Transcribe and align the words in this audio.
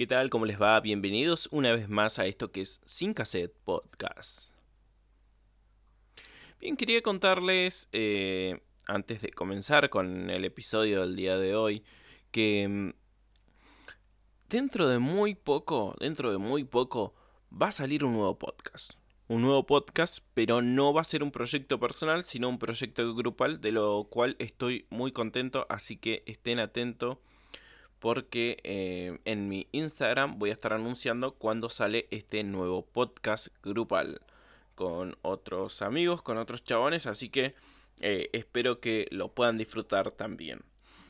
¿Qué 0.00 0.06
tal? 0.06 0.30
¿Cómo 0.30 0.46
les 0.46 0.58
va? 0.58 0.80
Bienvenidos 0.80 1.46
una 1.52 1.72
vez 1.72 1.90
más 1.90 2.18
a 2.18 2.24
esto 2.24 2.50
que 2.50 2.62
es 2.62 2.80
Sin 2.86 3.12
Cassette 3.12 3.52
Podcast. 3.66 4.54
Bien, 6.58 6.74
quería 6.74 7.02
contarles, 7.02 7.86
eh, 7.92 8.62
antes 8.86 9.20
de 9.20 9.28
comenzar 9.28 9.90
con 9.90 10.30
el 10.30 10.46
episodio 10.46 11.02
del 11.02 11.16
día 11.16 11.36
de 11.36 11.54
hoy, 11.54 11.84
que 12.30 12.66
mm, 12.66 12.92
dentro 14.48 14.88
de 14.88 14.98
muy 14.98 15.34
poco, 15.34 15.94
dentro 16.00 16.32
de 16.32 16.38
muy 16.38 16.64
poco, 16.64 17.14
va 17.52 17.66
a 17.66 17.72
salir 17.72 18.02
un 18.02 18.14
nuevo 18.14 18.38
podcast. 18.38 18.92
Un 19.28 19.42
nuevo 19.42 19.66
podcast, 19.66 20.20
pero 20.32 20.62
no 20.62 20.94
va 20.94 21.02
a 21.02 21.04
ser 21.04 21.22
un 21.22 21.30
proyecto 21.30 21.78
personal, 21.78 22.24
sino 22.24 22.48
un 22.48 22.58
proyecto 22.58 23.14
grupal, 23.14 23.60
de 23.60 23.72
lo 23.72 24.04
cual 24.04 24.34
estoy 24.38 24.86
muy 24.88 25.12
contento, 25.12 25.66
así 25.68 25.98
que 25.98 26.22
estén 26.24 26.58
atentos 26.58 27.18
porque 28.00 28.58
eh, 28.64 29.18
en 29.26 29.48
mi 29.48 29.68
Instagram 29.72 30.38
voy 30.38 30.50
a 30.50 30.54
estar 30.54 30.72
anunciando 30.72 31.34
cuando 31.34 31.68
sale 31.68 32.08
este 32.10 32.42
nuevo 32.42 32.84
podcast 32.84 33.48
grupal 33.62 34.22
con 34.74 35.16
otros 35.20 35.82
amigos, 35.82 36.22
con 36.22 36.38
otros 36.38 36.64
chabones, 36.64 37.06
así 37.06 37.28
que 37.28 37.54
eh, 38.00 38.30
espero 38.32 38.80
que 38.80 39.06
lo 39.10 39.32
puedan 39.34 39.58
disfrutar 39.58 40.10
también. 40.12 40.62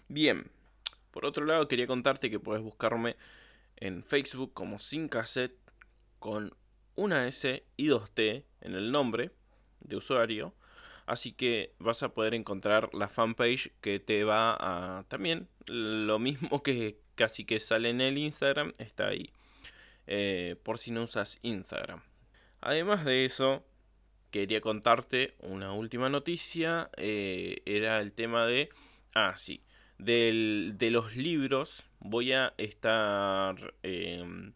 Bien, 0.08 0.50
por 1.12 1.24
otro 1.24 1.44
lado 1.44 1.68
quería 1.68 1.86
contarte 1.86 2.28
que 2.28 2.40
puedes 2.40 2.62
buscarme 2.62 3.16
en 3.76 4.02
Facebook 4.02 4.52
como 4.52 4.80
Sin 4.80 5.08
Cassette 5.08 5.56
con 6.18 6.52
una 6.96 7.28
S 7.28 7.64
y 7.76 7.86
dos 7.86 8.10
T 8.10 8.44
en 8.60 8.74
el 8.74 8.90
nombre 8.90 9.30
de 9.78 9.96
usuario. 9.96 10.52
Así 11.10 11.32
que 11.32 11.74
vas 11.80 12.04
a 12.04 12.14
poder 12.14 12.34
encontrar 12.34 12.94
la 12.94 13.08
fanpage 13.08 13.72
que 13.80 13.98
te 13.98 14.22
va 14.22 14.56
a 14.60 15.02
también 15.08 15.48
lo 15.66 16.20
mismo 16.20 16.62
que 16.62 17.00
casi 17.16 17.44
que 17.44 17.58
sale 17.58 17.90
en 17.90 18.00
el 18.00 18.16
Instagram, 18.16 18.72
está 18.78 19.08
ahí. 19.08 19.32
Eh, 20.06 20.54
por 20.62 20.78
si 20.78 20.92
no 20.92 21.02
usas 21.02 21.40
Instagram. 21.42 22.00
Además 22.60 23.04
de 23.04 23.24
eso, 23.24 23.64
quería 24.30 24.60
contarte 24.60 25.34
una 25.40 25.72
última 25.72 26.08
noticia. 26.08 26.90
Eh, 26.96 27.60
era 27.66 28.00
el 28.00 28.12
tema 28.12 28.46
de... 28.46 28.68
Ah, 29.16 29.34
sí. 29.34 29.64
Del, 29.98 30.74
de 30.78 30.92
los 30.92 31.16
libros. 31.16 31.88
Voy 31.98 32.34
a 32.34 32.54
estar 32.56 33.74
em, 33.82 34.52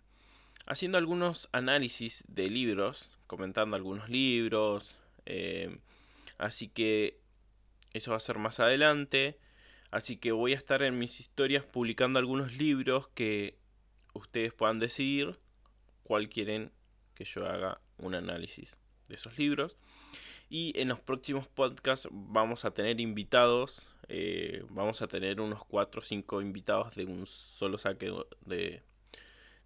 haciendo 0.67 0.99
algunos 0.99 1.49
análisis 1.51 2.23
de 2.29 2.49
libros. 2.49 3.11
Comentando 3.27 3.75
algunos 3.75 4.09
libros. 4.09 4.97
Eh, 5.27 5.81
Así 6.39 6.69
que 6.69 7.21
eso 7.93 8.11
va 8.11 8.17
a 8.17 8.21
ser 8.21 8.39
más 8.39 8.61
adelante. 8.61 9.39
Así 9.91 10.17
que 10.17 10.33
voy 10.33 10.53
a 10.53 10.57
estar 10.57 10.83
en 10.83 10.99
mis 10.99 11.21
historias 11.21 11.65
publicando 11.65 12.19
algunos 12.19 12.57
libros 12.57 13.09
que 13.15 13.57
ustedes 14.13 14.53
puedan 14.53 14.79
decidir 14.79 15.39
cuál 16.03 16.29
quieren 16.29 16.73
que 17.15 17.25
yo 17.25 17.47
haga 17.47 17.81
un 17.99 18.15
análisis 18.15 18.77
de 19.09 19.15
esos 19.15 19.39
libros. 19.39 19.77
Y 20.51 20.73
en 20.79 20.89
los 20.89 21.01
próximos 21.01 21.47
podcasts 21.49 22.09
vamos 22.11 22.65
a 22.65 22.73
tener 22.73 23.01
invitados. 23.01 23.87
Eh, 24.09 24.65
vamos 24.71 25.01
a 25.01 25.07
tener 25.07 25.41
unos 25.41 25.65
4 25.65 26.01
o 26.01 26.05
5 26.05 26.43
invitados 26.43 26.95
de 26.95 27.07
un 27.07 27.27
solo 27.27 27.79
saque 27.79 28.13
de, 28.45 28.83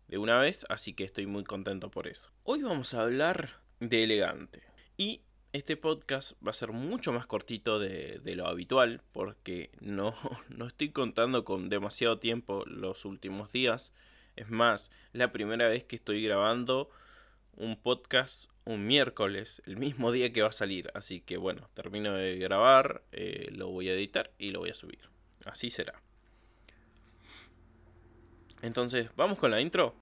de 0.08 0.18
una 0.18 0.38
vez. 0.38 0.66
Así 0.68 0.92
que 0.92 1.04
estoy 1.04 1.26
muy 1.26 1.44
contento 1.44 1.90
por 1.90 2.06
eso. 2.06 2.30
Hoy 2.44 2.62
vamos 2.62 2.94
a 2.94 3.02
hablar 3.02 3.60
de 3.80 4.04
elegante. 4.04 4.62
Y 4.96 5.22
este 5.52 5.76
podcast 5.76 6.32
va 6.46 6.50
a 6.50 6.54
ser 6.54 6.72
mucho 6.72 7.12
más 7.12 7.26
cortito 7.26 7.78
de, 7.78 8.20
lo 8.36 8.46
habitual 8.46 9.02
porque 9.12 9.70
no, 9.80 10.14
no 10.48 10.66
estoy 10.66 10.90
contando 10.90 11.44
con 11.44 11.68
demasiado 11.68 12.18
tiempo 12.18 12.64
los 12.66 13.04
últimos 13.04 13.52
días. 13.52 13.92
Es 14.36 14.48
más, 14.50 14.90
es 15.12 15.18
la 15.18 15.32
primera 15.32 15.68
vez 15.68 15.84
que 15.84 15.96
estoy 15.96 16.22
grabando 16.22 16.90
un 17.56 17.76
podcast 17.76 18.48
un 18.64 18.86
miércoles, 18.86 19.62
el 19.64 19.78
mismo 19.78 20.12
día 20.12 20.30
que 20.30 20.42
va 20.42 20.48
a 20.48 20.52
salir. 20.52 20.90
Así 20.94 21.20
que 21.20 21.38
bueno, 21.38 21.70
termino 21.72 22.12
de 22.12 22.36
grabar, 22.36 23.02
eh, 23.12 23.48
lo 23.50 23.68
voy 23.68 23.88
a 23.88 23.94
editar 23.94 24.30
y 24.38 24.50
lo 24.50 24.60
voy 24.60 24.70
a 24.70 24.74
subir. 24.74 25.08
Así 25.46 25.70
será. 25.70 26.02
Entonces, 28.60 29.08
¿vamos 29.16 29.38
con 29.38 29.50
la 29.50 29.60
intro? 29.60 29.96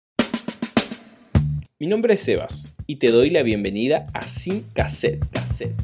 Mi 1.78 1.88
nombre 1.88 2.14
es 2.14 2.20
Sebas 2.20 2.72
y 2.86 2.96
te 2.96 3.10
doy 3.10 3.28
la 3.28 3.42
bienvenida 3.42 4.06
a 4.14 4.26
Sin 4.26 4.62
Cassette 4.72 5.22
Cassette. 5.30 5.74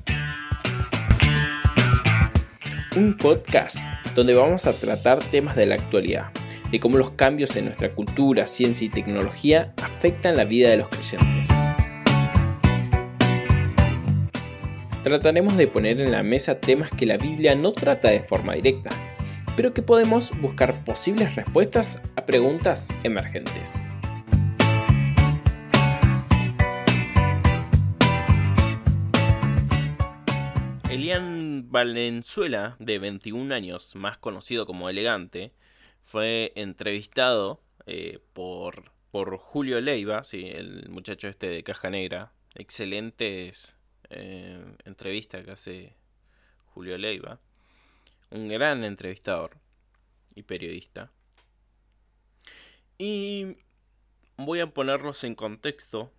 Un 2.97 3.19
podcast 3.19 3.76
donde 4.14 4.32
vamos 4.32 4.64
a 4.64 4.72
tratar 4.72 5.19
temas 5.19 5.54
de 5.54 5.66
la 5.66 5.75
actualidad, 5.75 6.30
de 6.70 6.80
cómo 6.80 6.97
los 6.97 7.10
cambios 7.10 7.56
en 7.56 7.66
nuestra 7.66 7.94
cultura, 7.94 8.47
ciencia 8.47 8.86
y 8.86 8.88
tecnología 8.88 9.75
afectan 9.82 10.38
la 10.38 10.47
vida 10.47 10.70
de 10.70 10.78
los 10.78 10.88
creyentes. 10.88 11.48
Trataremos 15.03 15.59
de 15.59 15.66
poner 15.66 16.00
en 16.00 16.10
la 16.10 16.22
mesa 16.22 16.59
temas 16.59 16.91
que 16.91 17.04
la 17.04 17.19
Biblia 17.19 17.54
no 17.54 17.72
trata 17.72 18.09
de 18.09 18.20
forma 18.20 18.54
directa, 18.54 18.88
pero 19.56 19.74
que 19.74 19.82
podemos 19.82 20.32
buscar 20.41 20.84
posibles 20.84 21.34
respuestas 21.34 21.98
a 22.16 22.24
preguntas 22.24 22.88
emergentes. 23.03 23.91
Elian 30.92 31.70
Valenzuela, 31.70 32.76
de 32.78 32.98
21 32.98 33.54
años, 33.54 33.97
más 33.97 34.19
conocido 34.19 34.66
como 34.66 34.91
Elegante, 34.91 35.54
fue 36.04 36.53
entrevistado 36.54 37.62
eh, 37.86 38.19
por, 38.34 38.92
por 39.10 39.38
Julio 39.38 39.80
Leiva, 39.80 40.22
sí, 40.22 40.50
el 40.50 40.91
muchacho 40.91 41.28
este 41.28 41.48
de 41.48 41.62
Caja 41.62 41.88
Negra. 41.88 42.34
Excelentes 42.54 43.75
eh, 44.10 44.62
entrevistas 44.84 45.42
que 45.47 45.50
hace 45.53 45.97
Julio 46.66 46.98
Leiva. 46.98 47.41
Un 48.30 48.48
gran 48.48 48.84
entrevistador 48.84 49.56
y 50.34 50.42
periodista. 50.42 51.10
Y 52.98 53.56
voy 54.36 54.60
a 54.60 54.66
ponerlos 54.66 55.24
en 55.24 55.36
contexto 55.36 56.12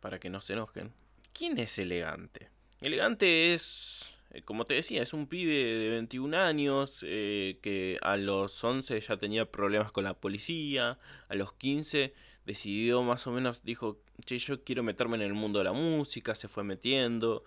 para 0.00 0.18
que 0.18 0.30
no 0.30 0.40
se 0.40 0.54
enojen. 0.54 0.94
¿Quién 1.34 1.58
es 1.58 1.78
elegante? 1.78 2.48
Elegante 2.80 3.52
es, 3.52 4.16
eh, 4.30 4.40
como 4.42 4.64
te 4.64 4.74
decía, 4.74 5.02
es 5.02 5.12
un 5.12 5.26
pibe 5.26 5.52
de 5.52 5.90
21 5.90 6.34
años 6.34 7.04
eh, 7.06 7.58
que 7.62 7.98
a 8.00 8.16
los 8.16 8.64
11 8.64 8.98
ya 9.00 9.18
tenía 9.18 9.50
problemas 9.50 9.92
con 9.92 10.04
la 10.04 10.14
policía, 10.14 10.98
a 11.28 11.34
los 11.34 11.52
15 11.52 12.14
decidió 12.46 13.02
más 13.02 13.26
o 13.26 13.32
menos, 13.32 13.62
dijo, 13.64 13.98
che, 14.24 14.38
yo 14.38 14.64
quiero 14.64 14.82
meterme 14.82 15.16
en 15.16 15.22
el 15.22 15.34
mundo 15.34 15.58
de 15.58 15.66
la 15.66 15.72
música, 15.72 16.34
se 16.34 16.48
fue 16.48 16.64
metiendo, 16.64 17.44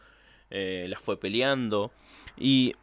eh, 0.52 0.86
la 0.88 1.00
fue 1.00 1.20
peleando 1.20 1.92
y, 2.38 2.74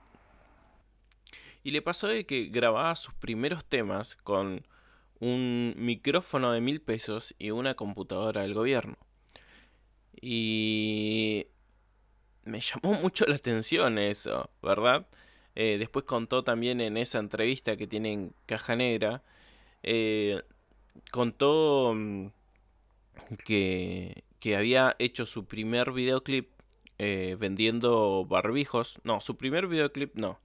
y 1.62 1.70
le 1.70 1.82
pasó 1.82 2.08
de 2.08 2.26
que 2.26 2.46
grababa 2.46 2.96
sus 2.96 3.14
primeros 3.14 3.64
temas 3.64 4.16
con 4.16 4.66
un 5.20 5.74
micrófono 5.76 6.50
de 6.50 6.60
mil 6.60 6.80
pesos 6.80 7.32
y 7.38 7.52
una 7.52 7.74
computadora 7.74 8.42
del 8.42 8.54
gobierno. 8.54 8.96
Y 10.20 11.09
llamó 12.60 12.94
mucho 13.00 13.26
la 13.26 13.36
atención 13.36 13.98
eso, 13.98 14.50
¿verdad? 14.62 15.06
Eh, 15.54 15.76
después 15.78 16.04
contó 16.04 16.44
también 16.44 16.80
en 16.80 16.96
esa 16.96 17.18
entrevista 17.18 17.76
que 17.76 17.86
tiene 17.86 18.12
en 18.12 18.34
Caja 18.46 18.76
Negra, 18.76 19.22
eh, 19.82 20.42
contó 21.10 21.92
mm, 21.94 22.26
que, 23.44 24.24
que, 24.38 24.56
había 24.56 24.94
hecho 24.98 25.26
su 25.26 25.46
primer 25.46 25.92
videoclip 25.92 26.50
eh, 26.98 27.36
vendiendo 27.38 28.24
barbijos. 28.26 29.00
No, 29.04 29.20
su 29.20 29.36
primer 29.36 29.66
videoclip 29.66 30.14
no, 30.14 30.40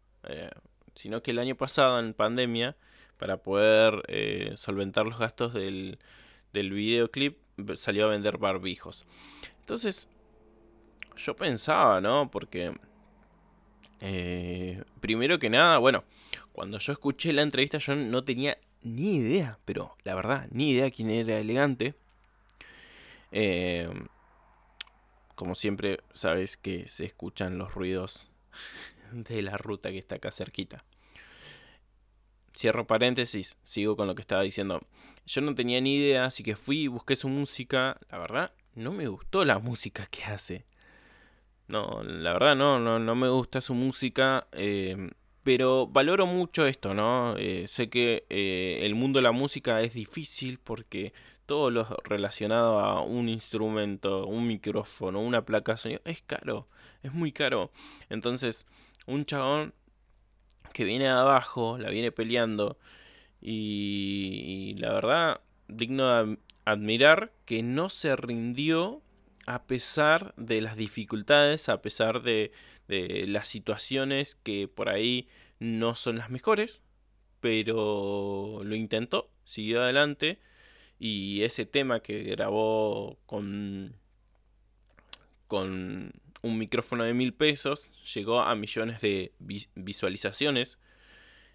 sino 0.96 1.22
que 1.22 1.32
el 1.32 1.40
año 1.40 1.56
pasado 1.56 2.00
en 2.00 2.14
pandemia, 2.14 2.76
para 3.18 3.38
poder 3.38 4.03
solventar 4.58 5.06
los 5.06 5.20
gastos 5.20 5.53
del, 5.53 6.00
del 6.52 6.72
videoclip, 6.72 7.38
salió 7.76 8.06
a 8.06 8.09
vender 8.09 8.38
barbijos. 8.38 9.06
Entonces, 9.59 10.08
yo 11.17 11.35
pensaba, 11.35 12.02
¿no? 12.02 12.29
Porque, 12.29 12.73
eh, 14.02 14.84
primero 15.00 15.40
que 15.40 15.50
nada, 15.50 15.78
bueno, 15.78 16.03
cuando 16.52 16.78
yo 16.78 16.94
escuché 16.94 17.34
la 17.34 17.41
entrevista 17.41 17.78
yo 17.78 17.96
no 17.96 18.23
tenía 18.23 18.58
ni 18.82 19.17
idea, 19.17 19.59
pero 19.66 19.96
la 20.03 20.16
verdad, 20.16 20.47
ni 20.52 20.72
idea 20.72 20.91
quién 20.91 21.09
era 21.09 21.40
elegante. 21.40 21.96
Eh, 23.32 23.90
como 25.35 25.56
siempre, 25.56 26.00
sabes 26.14 26.56
que 26.56 26.88
se 26.88 27.06
escuchan 27.06 27.58
los 27.58 27.73
ruidos 27.73 28.32
de 29.11 29.41
la 29.41 29.58
ruta 29.58 29.91
que 29.91 29.97
está 29.97 30.16
acá 30.16 30.32
cerquita. 30.32 30.85
Cierro 32.56 32.88
paréntesis, 32.88 33.58
sigo 33.64 33.97
con 33.97 34.08
lo 34.08 34.16
que 34.16 34.22
estaba 34.22 34.41
diciendo. 34.41 34.82
Yo 35.26 35.41
no 35.41 35.56
tenía 35.56 35.82
ni 35.82 35.96
idea, 35.96 36.26
así 36.26 36.44
que 36.44 36.56
fui 36.56 36.84
y 36.84 36.88
busqué 36.88 37.16
su 37.16 37.28
música. 37.28 38.00
La 38.09 38.18
verdad, 38.18 38.53
no 38.76 38.94
me 38.94 39.08
gustó 39.08 39.44
la 39.44 39.59
música 39.59 40.06
que 40.06 40.23
hace. 40.23 40.66
No, 41.67 42.03
la 42.03 42.34
verdad 42.34 42.56
no, 42.56 42.79
no, 42.79 43.00
no 43.00 43.16
me 43.16 43.29
gusta 43.29 43.62
su 43.62 43.73
música. 43.73 44.47
Eh, 44.52 45.09
pero 45.46 45.85
valoro 45.85 46.26
mucho 46.26 46.66
esto, 46.66 46.96
¿no? 46.96 47.35
Eh, 47.38 47.67
sé 47.67 47.88
que 47.88 48.26
eh, 48.32 48.79
el 48.82 48.96
mundo 48.96 49.20
de 49.20 49.23
la 49.23 49.32
música 49.32 49.79
es 49.82 49.94
difícil 49.94 50.58
porque 50.58 51.14
todo 51.46 51.70
lo 51.70 51.85
relacionado 52.03 52.79
a 52.79 53.02
un 53.03 53.29
instrumento, 53.29 54.26
un 54.26 54.47
micrófono, 54.47 55.22
una 55.22 55.46
placa 55.46 55.73
de 55.73 55.78
sonido, 55.78 56.02
es 56.03 56.23
caro, 56.23 56.67
es 57.03 57.14
muy 57.14 57.32
caro. 57.32 57.72
Entonces, 58.09 58.66
un 59.06 59.26
chabón 59.26 59.76
que 60.73 60.84
viene 60.84 61.09
abajo, 61.09 61.78
la 61.78 61.91
viene 61.91 62.11
peleando 62.11 62.79
y, 63.40 64.76
la 64.79 64.94
verdad, 64.94 65.41
digno 65.68 66.26
de 66.26 66.40
admirar 66.66 67.32
que 67.46 67.61
no 67.61 67.90
se 67.90 68.16
rindió 68.16 69.03
a 69.46 69.64
pesar 69.66 70.34
de 70.38 70.62
las 70.62 70.78
dificultades, 70.78 71.70
a 71.70 71.82
pesar 71.82 72.22
de, 72.22 72.52
las 72.88 73.47
situaciones 73.47 74.36
que 74.36 74.68
por 74.68 74.90
ahí 74.90 75.28
no 75.59 75.96
son 75.96 76.18
las 76.18 76.30
mejores, 76.30 76.82
pero 77.40 78.62
lo 78.64 78.76
intentó, 78.76 79.30
siguió 79.44 79.82
adelante 79.82 80.40
y 81.00 81.42
ese 81.44 81.66
tema 81.66 82.02
que 82.02 82.24
grabó 82.24 83.18
con, 83.26 83.96
con 85.47 86.12
un 86.42 86.58
micrófono 86.58 87.03
de 87.03 87.14
mil 87.14 87.34
pesos 87.34 87.92
llegó 88.14 88.42
a 88.42 88.56
millones 88.56 89.02
de 89.02 89.34
visualizaciones 89.76 90.78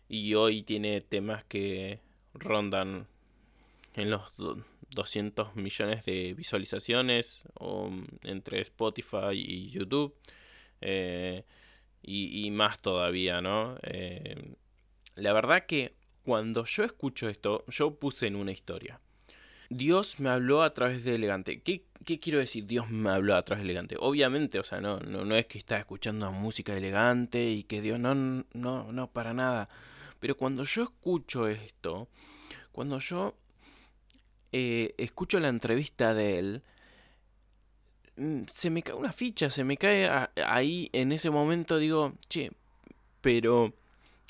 y 0.08 0.34
hoy 0.34 0.62
tiene 0.62 1.00
temas 1.00 1.44
que 1.44 2.00
rondan 2.34 3.06
en 3.94 4.10
los 4.10 4.32
200 4.90 5.56
millones 5.56 6.04
de 6.04 6.34
visualizaciones 6.34 7.42
entre 8.22 8.60
Spotify 8.60 9.32
y 9.32 9.70
YouTube 9.70 10.14
eh, 10.80 11.44
y, 12.02 12.50
más 12.50 12.80
todavía, 12.80 13.40
¿no? 13.40 13.76
Eh, 13.82 14.54
la 15.14 15.32
verdad 15.32 15.66
que 15.66 15.94
cuando 16.22 16.64
yo 16.64 16.84
escucho 16.84 17.28
esto, 17.28 17.64
yo 17.68 17.94
puse 17.96 18.26
en 18.26 18.36
una 18.36 18.52
historia. 18.52 19.00
Dios 19.68 20.18
me 20.18 20.30
habló 20.30 20.62
a 20.62 20.74
través 20.74 21.04
de 21.04 21.14
Elegante. 21.14 21.62
¿Qué, 21.62 21.84
quiero 22.18 22.40
decir 22.40 22.66
Dios 22.66 22.90
me 22.90 23.10
habló 23.10 23.36
a 23.36 23.44
través 23.44 23.62
de 23.62 23.70
Elegante? 23.70 23.96
Obviamente, 24.00 24.58
o 24.58 24.64
sea, 24.64 24.80
no, 24.80 24.98
no, 24.98 25.36
es 25.36 25.46
que 25.46 25.58
está 25.58 25.78
escuchando 25.78 26.32
música 26.32 26.76
elegante 26.76 27.50
y 27.50 27.62
que 27.62 27.80
Dios 27.80 28.00
no, 28.00 28.14
no, 28.14 28.44
no, 28.92 29.10
para 29.12 29.32
nada. 29.32 29.68
Pero 30.18 30.36
cuando 30.36 30.64
yo 30.64 30.82
escucho 30.82 31.46
esto, 31.46 32.08
cuando 32.72 32.98
yo 32.98 33.36
eh, 34.52 34.94
escucho 34.98 35.40
la 35.40 35.48
entrevista 35.48 36.14
de 36.14 36.38
él, 36.38 36.62
mm, 38.16 38.42
se 38.52 38.70
me 38.70 38.82
cae 38.82 38.94
una 38.94 39.12
ficha, 39.12 39.50
se 39.50 39.64
me 39.64 39.76
cae 39.76 40.08
ahí 40.44 40.90
en 40.92 41.12
ese 41.12 41.30
momento, 41.30 41.78
digo, 41.78 42.14
che, 42.28 42.50
pero 43.20 43.74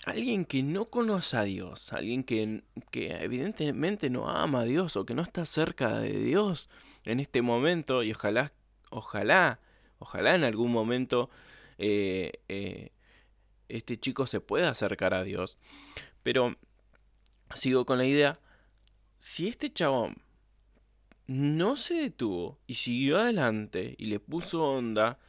alguien 0.06 0.44
que 0.44 0.62
no 0.62 0.86
conoce 0.86 1.36
a 1.36 1.42
Dios, 1.44 1.92
alguien 1.92 2.24
que, 2.24 2.62
evidentemente 2.92 4.10
no 4.10 4.28
ama 4.28 4.60
a 4.60 4.64
Dios 4.64 4.96
o 4.96 5.04
que 5.06 5.14
no 5.14 5.22
está 5.22 5.44
cerca 5.44 5.98
de 6.00 6.18
Dios 6.18 6.68
en 7.04 7.20
este 7.20 7.42
momento 7.42 8.02
y 8.02 8.12
ojalá, 8.12 8.52
ojalá, 8.90 9.60
ojalá 9.98 10.34
en 10.34 10.44
algún 10.44 10.72
momento 10.72 11.30
eh, 11.78 12.32
eh, 12.48 12.90
este 13.68 13.98
chico 13.98 14.26
se 14.26 14.40
pueda 14.40 14.70
acercar 14.70 15.14
a 15.14 15.24
Dios. 15.24 15.56
Pero 16.22 16.56
sigo 17.54 17.86
con 17.86 17.98
la 17.98 18.06
idea, 18.06 18.38
si 19.20 19.46
este 19.46 19.72
chabón 19.72 20.16
no 21.28 21.76
se 21.76 21.94
detuvo 21.94 22.58
y 22.66 22.74
siguió 22.74 23.20
adelante 23.20 23.94
y 23.96 24.06
le 24.06 24.18
puso 24.18 24.64
onda, 24.64 25.20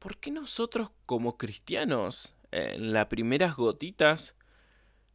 ¿por 0.00 0.18
qué 0.18 0.32
nosotros 0.32 0.90
como 1.06 1.38
cristianos 1.38 2.34
en 2.50 2.92
las 2.92 3.06
primeras 3.06 3.54
gotitas 3.54 4.34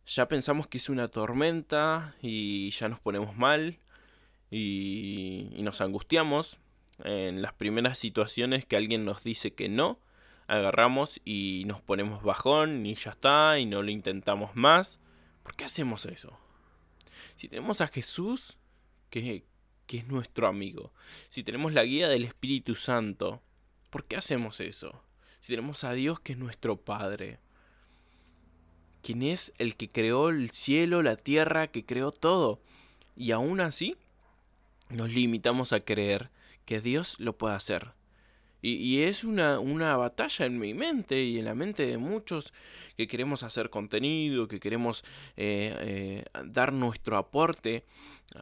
ya 0.05 0.27
pensamos 0.27 0.67
que 0.67 0.77
es 0.77 0.89
una 0.89 1.09
tormenta 1.09 2.15
y 2.21 2.71
ya 2.71 2.89
nos 2.89 2.99
ponemos 2.99 3.37
mal 3.37 3.79
y, 4.49 5.51
nos 5.59 5.81
angustiamos. 5.81 6.59
En 7.03 7.41
las 7.41 7.53
primeras 7.53 7.97
situaciones 7.97 8.65
que 8.65 8.75
alguien 8.75 9.05
nos 9.05 9.23
dice 9.23 9.53
que 9.53 9.69
no, 9.69 9.99
agarramos 10.47 11.21
y 11.23 11.63
nos 11.67 11.81
ponemos 11.81 12.23
bajón 12.23 12.85
y 12.85 12.95
ya 12.95 13.11
está 13.11 13.59
y 13.59 13.65
no 13.65 13.83
lo 13.83 13.91
intentamos 13.91 14.55
más. 14.55 14.99
¿Por 15.43 15.55
qué 15.55 15.65
hacemos 15.65 16.05
eso? 16.05 16.37
Si 17.35 17.47
tenemos 17.47 17.81
a 17.81 17.87
Jesús, 17.87 18.57
que, 19.09 19.43
que 19.87 19.97
es 19.97 20.07
nuestro 20.07 20.47
amigo, 20.47 20.93
si 21.29 21.43
tenemos 21.43 21.73
la 21.73 21.83
guía 21.83 22.07
del 22.07 22.23
Espíritu 22.25 22.75
Santo, 22.75 23.41
¿por 23.89 24.05
qué 24.05 24.17
hacemos 24.17 24.59
eso? 24.59 25.03
si 25.39 25.53
tenemos 25.53 25.83
a 25.83 25.93
Dios 25.93 26.19
que 26.19 26.33
es 26.33 26.39
nuestro 26.39 26.77
Padre, 26.77 27.39
quien 29.01 29.21
es 29.21 29.53
el 29.57 29.75
que 29.75 29.89
creó 29.89 30.29
el 30.29 30.51
cielo, 30.51 31.01
la 31.01 31.15
tierra, 31.15 31.67
que 31.67 31.85
creó 31.85 32.11
todo, 32.11 32.59
y 33.15 33.31
aún 33.31 33.61
así 33.61 33.95
nos 34.89 35.13
limitamos 35.13 35.73
a 35.73 35.79
creer 35.79 36.29
que 36.65 36.81
Dios 36.81 37.19
lo 37.19 37.37
puede 37.37 37.55
hacer. 37.55 37.93
Y, 38.61 39.03
es 39.03 39.23
una, 39.23 39.59
una, 39.59 39.95
batalla 39.95 40.45
en 40.45 40.59
mi 40.59 40.73
mente 40.73 41.23
y 41.23 41.39
en 41.39 41.45
la 41.45 41.55
mente 41.55 41.85
de 41.85 41.97
muchos 41.97 42.53
que 42.97 43.07
queremos 43.07 43.43
hacer 43.43 43.69
contenido, 43.69 44.49
que 44.49 44.59
queremos 44.59 45.05
eh, 45.37 45.73
eh, 45.79 46.25
dar 46.45 46.73
nuestro 46.73 47.15
aporte 47.15 47.85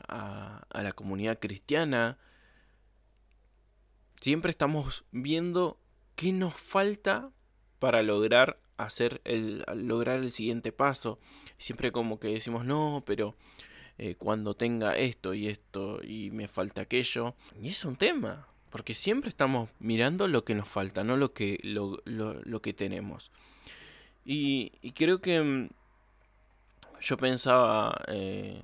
a, 0.07 0.63
a 0.69 0.83
la 0.83 0.93
comunidad 0.93 1.37
cristiana. 1.39 2.17
Siempre 4.19 4.49
estamos 4.49 5.05
viendo 5.11 5.79
¿Qué 6.17 6.33
nos 6.33 6.55
falta 6.55 7.29
para 7.77 8.01
lograr 8.01 8.59
hacer 8.77 9.21
el 9.23 9.63
lograr 9.75 10.17
el 10.17 10.31
siguiente 10.31 10.71
paso? 10.71 11.19
Siempre 11.59 11.91
como 11.91 12.19
que 12.19 12.29
decimos, 12.29 12.65
"No, 12.65 13.03
pero 13.05 13.35
eh, 13.99 14.15
cuando 14.15 14.55
tenga 14.55 14.97
esto 14.97 15.35
y 15.35 15.47
esto 15.47 16.01
y 16.03 16.31
me 16.31 16.47
falta 16.47 16.81
aquello." 16.81 17.35
Y 17.61 17.69
es 17.69 17.85
un 17.85 17.97
tema, 17.97 18.47
porque 18.69 18.93
siempre 18.93 19.29
estamos 19.29 19.69
mirando 19.79 20.27
lo 20.27 20.43
que 20.43 20.55
nos 20.55 20.67
falta, 20.69 21.03
no 21.03 21.17
lo 21.17 21.33
que 21.33 21.59
lo, 21.63 22.01
lo, 22.05 22.61
que 22.61 22.73
tenemos. 22.73 23.31
Y, 24.25 24.71
creo 24.95 25.21
que 25.21 25.41
mm, 25.41 25.69
yo 27.01 27.17
pensaba 27.17 27.97
eh, 28.07 28.61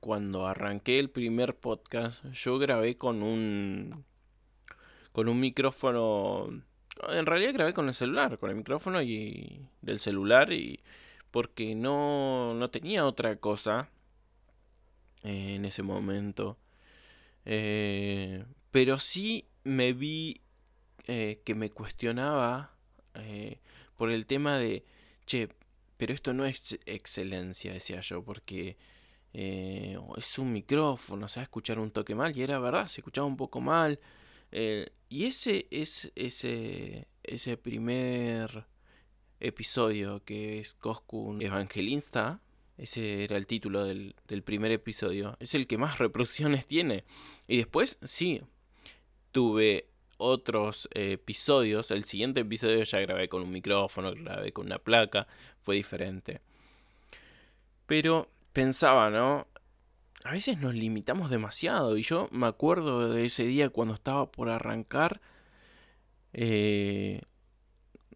cuando 0.00 0.46
arranqué 0.46 0.98
el 0.98 1.10
primer 1.10 1.56
podcast, 1.56 2.24
yo 2.32 2.58
grabé 2.58 2.96
con 2.96 3.22
un 3.22 4.04
con 5.12 5.28
un 5.28 5.40
micrófono. 5.40 6.48
En 7.10 7.26
realidad 7.26 7.54
grabé 7.54 7.74
con 7.74 7.88
el 7.88 7.94
celular, 7.94 8.38
con 8.38 8.50
el 8.50 8.56
micrófono 8.56 9.02
y 9.02 9.68
del 9.82 9.98
celular 10.00 10.52
y 10.52 10.80
porque 11.30 11.74
no, 11.74 12.54
no 12.54 12.70
tenía 12.70 13.06
otra 13.06 13.36
cosa 13.36 13.88
en 15.22 15.64
ese 15.64 15.82
momento. 15.82 16.56
Eh, 17.44 18.44
pero 18.70 18.98
sí 18.98 19.46
me 19.64 19.92
vi 19.92 20.40
eh, 21.06 21.40
que 21.44 21.54
me 21.54 21.70
cuestionaba 21.70 22.76
eh, 23.14 23.60
por 23.96 24.10
el 24.10 24.26
tema 24.26 24.58
de, 24.58 24.84
che, 25.26 25.48
pero 25.96 26.14
esto 26.14 26.32
no 26.32 26.44
es 26.44 26.78
excelencia, 26.86 27.72
decía 27.72 28.00
yo, 28.00 28.22
porque 28.22 28.76
es 29.32 30.38
un 30.38 30.52
micrófono, 30.52 31.26
o 31.26 31.28
sea, 31.28 31.42
escuchar 31.42 31.78
un 31.78 31.90
toque 31.90 32.14
mal, 32.14 32.36
y 32.36 32.42
era 32.42 32.58
verdad, 32.58 32.88
se 32.88 33.00
escuchaba 33.00 33.26
un 33.26 33.36
poco 33.36 33.60
mal. 33.60 34.00
Eh, 34.52 34.90
y 35.08 35.26
ese 35.26 35.66
es 35.70 36.10
ese, 36.14 37.08
ese 37.22 37.56
primer 37.56 38.66
episodio 39.40 40.24
que 40.24 40.58
es 40.58 40.74
Coscu 40.74 41.38
Evangelista. 41.40 42.40
Ese 42.76 43.24
era 43.24 43.36
el 43.36 43.46
título 43.46 43.84
del, 43.84 44.14
del 44.26 44.42
primer 44.42 44.70
episodio. 44.72 45.36
Es 45.40 45.54
el 45.54 45.66
que 45.66 45.78
más 45.78 45.98
reproducciones 45.98 46.66
tiene. 46.66 47.04
Y 47.46 47.58
después, 47.58 47.98
sí, 48.02 48.42
tuve 49.32 49.88
otros 50.16 50.88
episodios. 50.92 51.90
El 51.90 52.04
siguiente 52.04 52.40
episodio 52.40 52.82
ya 52.82 53.00
grabé 53.00 53.28
con 53.28 53.42
un 53.42 53.50
micrófono, 53.50 54.12
grabé 54.12 54.52
con 54.52 54.66
una 54.66 54.78
placa. 54.78 55.26
Fue 55.60 55.76
diferente. 55.76 56.40
Pero 57.86 58.28
pensaba, 58.52 59.10
¿no? 59.10 59.46
a 60.24 60.32
veces 60.32 60.58
nos 60.58 60.74
limitamos 60.74 61.30
demasiado. 61.30 61.96
Y 61.96 62.02
yo 62.02 62.28
me 62.32 62.46
acuerdo 62.46 63.10
de 63.10 63.26
ese 63.26 63.44
día 63.44 63.70
cuando 63.70 63.94
estaba 63.94 64.30
por 64.30 64.48
arrancar. 64.50 65.20
Eh, 66.32 67.22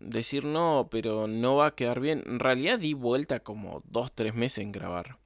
decir 0.00 0.44
no, 0.44 0.88
pero 0.90 1.26
no 1.26 1.56
va 1.56 1.66
a 1.68 1.74
quedar 1.74 2.00
bien. 2.00 2.22
En 2.26 2.38
realidad 2.38 2.78
di 2.78 2.94
vuelta 2.94 3.40
como 3.40 3.82
dos, 3.86 4.12
tres 4.12 4.34
meses 4.34 4.58
en 4.58 4.72
grabar. 4.72 5.18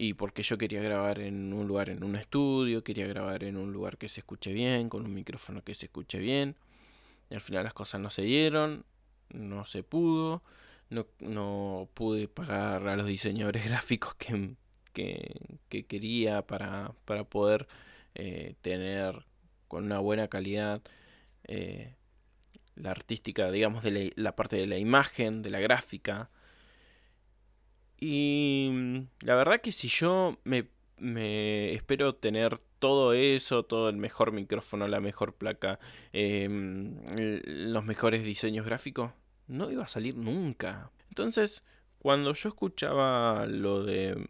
Y 0.00 0.14
porque 0.14 0.44
yo 0.44 0.58
quería 0.58 0.80
grabar 0.80 1.18
en 1.18 1.52
un 1.52 1.66
lugar, 1.66 1.90
en 1.90 2.04
un 2.04 2.14
estudio, 2.14 2.84
quería 2.84 3.08
grabar 3.08 3.42
en 3.42 3.56
un 3.56 3.72
lugar 3.72 3.98
que 3.98 4.06
se 4.06 4.20
escuche 4.20 4.52
bien, 4.52 4.88
con 4.88 5.04
un 5.04 5.12
micrófono 5.12 5.64
que 5.64 5.74
se 5.74 5.86
escuche 5.86 6.20
bien. 6.20 6.54
Al 7.34 7.40
final 7.40 7.64
las 7.64 7.74
cosas 7.74 8.00
no 8.00 8.08
se 8.08 8.22
dieron, 8.22 8.84
no 9.30 9.64
se 9.64 9.82
pudo, 9.82 10.44
no, 10.88 11.08
no 11.18 11.88
pude 11.94 12.28
pagar 12.28 12.86
a 12.86 12.94
los 12.96 13.06
diseñadores 13.06 13.64
gráficos 13.68 14.14
que, 14.14 14.54
que, 14.92 15.86
quería 15.86 16.42
para, 16.42 16.92
para 17.04 17.24
poder 17.24 17.66
eh, 18.14 18.54
tener 18.62 19.26
con 19.66 19.84
una 19.84 19.98
buena 19.98 20.28
calidad 20.28 20.80
eh, 21.42 21.96
la 22.76 22.92
artística, 22.92 23.50
digamos, 23.50 23.82
de 23.82 24.12
la, 24.14 24.36
parte 24.36 24.54
de 24.54 24.66
la 24.68 24.78
imagen, 24.78 25.42
de 25.42 25.50
la 25.50 25.58
gráfica. 25.58 26.30
Y 28.00 28.70
mm, 28.72 28.98
la 29.20 29.34
verdad 29.34 29.60
que 29.60 29.72
si 29.72 29.88
yo 29.88 30.38
me, 30.44 30.68
espero 31.72 32.14
tener 32.14 32.58
todo 32.78 33.12
eso, 33.12 33.64
todo 33.64 33.88
el 33.88 33.96
mejor 33.96 34.32
micrófono, 34.32 34.86
la 34.88 35.00
mejor 35.00 35.34
placa, 35.34 35.80
em, 36.12 36.96
los 37.44 37.84
mejores 37.84 38.24
diseños 38.24 38.64
gráficos, 38.64 39.12
no 39.48 39.70
iba 39.70 39.84
a 39.84 39.88
salir 39.88 40.16
nunca. 40.16 40.90
Entonces, 41.08 41.64
cuando 41.98 42.32
yo 42.34 42.48
escuchaba 42.48 43.46
lo 43.46 43.82
de 43.84 44.26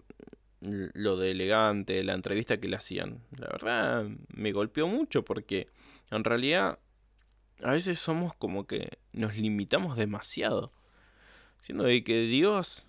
lo 0.61 1.17
de 1.17 1.31
elegante, 1.31 2.03
la 2.03 2.15
entrevista 2.15 2.59
que 2.59 2.67
le 2.67 2.77
hacían, 2.77 3.23
la 3.37 3.47
verdad 3.47 4.07
me 4.35 4.51
golpeó 4.51 4.89
mucho 4.89 5.25
porque 5.25 5.69
en 6.11 6.25
realidad 6.25 6.81
a 7.63 7.73
veces 7.73 8.01
somos 8.01 8.35
como 8.35 8.67
que 8.67 8.99
nos 9.13 9.37
limitamos 9.37 9.97
demasiado, 9.97 10.73
siendo 11.61 11.85
de 11.85 12.03
que 12.03 12.23
Dios 12.23 12.88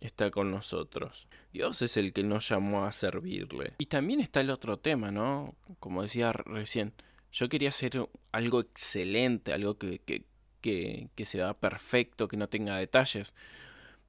está 0.00 0.30
con 0.30 0.50
nosotros. 0.50 1.28
Dios 1.52 1.82
es 1.82 1.96
el 1.96 2.12
que 2.12 2.22
nos 2.22 2.48
llamó 2.48 2.84
a 2.84 2.92
servirle. 2.92 3.74
Y 3.78 3.86
también 3.86 4.20
está 4.20 4.40
el 4.40 4.50
otro 4.50 4.78
tema, 4.78 5.10
¿no? 5.10 5.54
Como 5.80 6.02
decía 6.02 6.32
recién, 6.32 6.92
yo 7.32 7.48
quería 7.48 7.70
hacer 7.70 8.08
algo 8.32 8.60
excelente, 8.60 9.52
algo 9.52 9.78
que, 9.78 9.98
que, 10.00 10.24
que, 10.60 11.08
que 11.14 11.24
sea 11.24 11.54
perfecto, 11.54 12.28
que 12.28 12.36
no 12.36 12.48
tenga 12.48 12.76
detalles. 12.76 13.34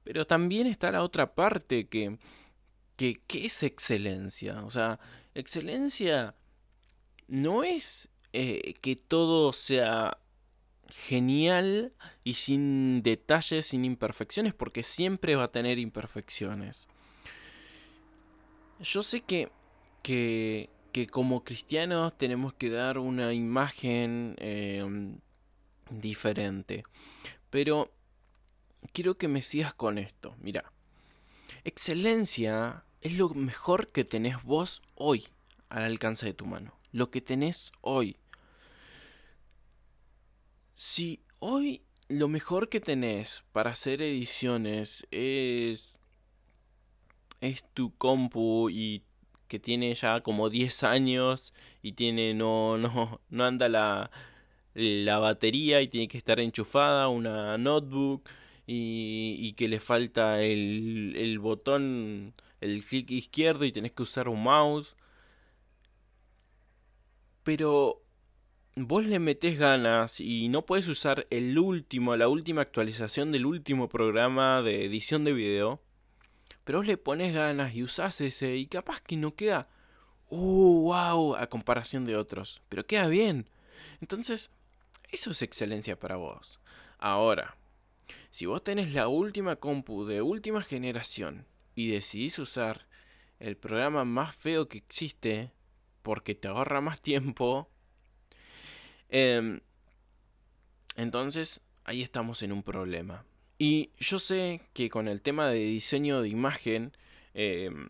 Pero 0.04 0.26
también 0.26 0.66
está 0.66 0.90
la 0.92 1.02
otra 1.02 1.34
parte 1.34 1.88
que, 1.88 2.18
que, 2.96 3.46
es 3.46 3.62
excelencia. 3.62 4.62
O 4.64 4.70
sea, 4.70 4.98
excelencia 5.34 6.34
no 7.28 7.64
es 7.64 8.10
eh, 8.32 8.74
que 8.80 8.96
todo 8.96 9.52
sea 9.52 10.18
genial 10.92 11.92
y 12.24 12.34
sin 12.34 13.02
detalles, 13.02 13.66
sin 13.66 13.84
imperfecciones, 13.84 14.54
porque 14.54 14.82
siempre 14.82 15.36
va 15.36 15.44
a 15.44 15.52
tener 15.52 15.78
imperfecciones. 15.78 16.88
Yo 18.80 19.02
sé 19.02 19.20
que, 19.20 19.50
que, 20.02 20.70
que 20.92 21.06
como 21.06 21.44
cristianos 21.44 22.16
tenemos 22.16 22.54
que 22.54 22.70
dar 22.70 22.98
una 22.98 23.32
imagen 23.32 24.36
em, 24.38 25.18
diferente, 25.90 26.84
pero 27.50 27.92
quiero 28.92 29.18
que 29.18 29.28
me 29.28 29.42
sigas 29.42 29.74
con 29.74 29.98
esto. 29.98 30.34
Mira, 30.40 30.72
excelencia 31.64 32.84
es 33.00 33.14
lo 33.14 33.28
mejor 33.30 33.88
que 33.88 34.04
tenés 34.04 34.42
vos 34.42 34.82
hoy 34.94 35.28
al 35.68 35.84
alcance 35.84 36.26
de 36.26 36.34
tu 36.34 36.46
mano. 36.46 36.74
Lo 36.92 37.10
que 37.10 37.20
tenés 37.20 37.72
hoy. 37.80 38.16
Si 40.82 41.20
hoy 41.40 41.82
lo 42.08 42.26
mejor 42.28 42.70
que 42.70 42.80
tenés 42.80 43.44
para 43.52 43.70
hacer 43.70 44.00
ediciones 44.00 45.06
es 45.10 45.98
es 47.42 47.64
tu 47.74 47.94
compu 47.98 48.70
y 48.70 49.02
que 49.48 49.58
tiene 49.58 49.94
ya 49.94 50.22
como 50.22 50.48
10 50.48 50.82
años 50.84 51.52
y 51.82 51.92
tiene 51.92 52.32
no 52.32 52.78
no 52.78 53.20
no 53.28 53.44
anda 53.44 53.68
la 53.68 54.10
la 54.72 55.18
batería 55.18 55.82
y 55.82 55.88
tiene 55.88 56.08
que 56.08 56.16
estar 56.16 56.40
enchufada 56.40 57.08
una 57.08 57.58
notebook 57.58 58.26
y, 58.66 59.36
y 59.38 59.52
que 59.52 59.68
le 59.68 59.80
falta 59.80 60.42
el, 60.42 61.14
el 61.16 61.38
botón 61.40 62.32
el 62.62 62.82
clic 62.86 63.10
izquierdo 63.10 63.66
y 63.66 63.72
tenés 63.72 63.92
que 63.92 64.02
usar 64.02 64.28
un 64.28 64.42
mouse. 64.42 64.96
Pero 67.42 67.99
vos 68.86 69.04
le 69.04 69.18
metés 69.18 69.58
ganas 69.58 70.20
y 70.20 70.48
no 70.48 70.66
puedes 70.66 70.88
usar 70.88 71.26
el 71.30 71.58
último, 71.58 72.16
la 72.16 72.28
última 72.28 72.62
actualización 72.62 73.32
del 73.32 73.46
último 73.46 73.88
programa 73.88 74.62
de 74.62 74.84
edición 74.84 75.24
de 75.24 75.32
video, 75.32 75.82
pero 76.64 76.78
vos 76.78 76.86
le 76.86 76.96
pones 76.96 77.34
ganas 77.34 77.74
y 77.74 77.82
usás 77.82 78.20
ese 78.20 78.56
y 78.56 78.66
capaz 78.66 79.00
que 79.00 79.16
no 79.16 79.34
queda, 79.34 79.68
uh, 80.28 80.82
wow, 80.82 81.36
a 81.36 81.48
comparación 81.48 82.04
de 82.04 82.16
otros, 82.16 82.62
pero 82.68 82.86
queda 82.86 83.08
bien. 83.08 83.48
Entonces, 84.00 84.50
eso 85.10 85.30
es 85.30 85.42
excelencia 85.42 85.98
para 85.98 86.16
vos. 86.16 86.60
Ahora, 86.98 87.56
si 88.30 88.46
vos 88.46 88.62
tenés 88.62 88.92
la 88.92 89.08
última 89.08 89.56
compu 89.56 90.04
de 90.04 90.22
última 90.22 90.62
generación 90.62 91.46
y 91.74 91.90
decidís 91.90 92.38
usar 92.38 92.86
el 93.38 93.56
programa 93.56 94.04
más 94.04 94.36
feo 94.36 94.68
que 94.68 94.78
existe 94.78 95.52
porque 96.02 96.34
te 96.34 96.48
ahorra 96.48 96.80
más 96.80 97.00
tiempo, 97.00 97.68
Em, 99.10 99.60
entonces, 100.96 101.60
ahí 101.84 102.02
estamos 102.02 102.42
en 102.42 102.52
un 102.52 102.62
problema. 102.62 103.24
Y 103.58 103.90
yo 103.98 104.18
sé 104.18 104.62
que 104.72 104.88
con 104.88 105.08
el 105.08 105.20
tema 105.20 105.48
de 105.48 105.58
diseño 105.58 106.22
de 106.22 106.28
imagen, 106.30 106.96
em, 107.34 107.88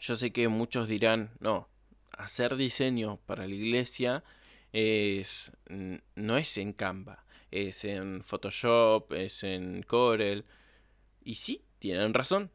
yo 0.00 0.16
sé 0.16 0.32
que 0.32 0.48
muchos 0.48 0.88
dirán, 0.88 1.30
no, 1.40 1.68
hacer 2.12 2.56
diseño 2.56 3.18
para 3.26 3.46
la 3.46 3.54
iglesia 3.54 4.24
es, 4.72 5.52
no 6.14 6.36
es 6.36 6.56
en 6.58 6.72
Canva, 6.72 7.24
es 7.50 7.84
en 7.84 8.22
Photoshop, 8.22 9.12
es 9.12 9.44
en 9.44 9.82
Corel. 9.82 10.44
Y 11.24 11.34
sí, 11.34 11.62
tienen 11.78 12.14
razón. 12.14 12.50